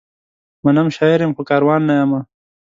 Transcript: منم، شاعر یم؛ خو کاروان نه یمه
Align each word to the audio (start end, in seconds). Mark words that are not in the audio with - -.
منم، 0.63 0.87
شاعر 0.95 1.19
یم؛ 1.25 1.31
خو 1.35 1.41
کاروان 1.49 1.81
نه 1.89 1.93
یمه 2.01 2.19